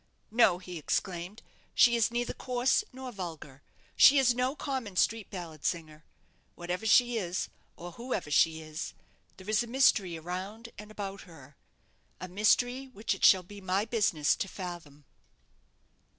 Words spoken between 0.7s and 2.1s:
exclaimed, "she is